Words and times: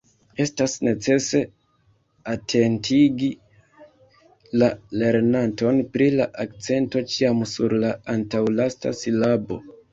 Estas 0.43 0.75
necese 0.85 1.41
atentigi 2.33 3.29
la 4.63 4.71
lernanton 5.03 5.85
pri 5.93 6.11
la 6.17 6.29
akcento 6.47 7.07
ĉiam 7.15 7.49
sur 7.55 7.81
la 7.87 7.97
antaŭlasta 8.19 8.99
silabo. 9.05 9.65